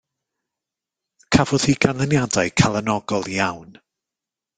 [1.35, 3.69] Cafodd hi ganlyniadau calonogol iawn.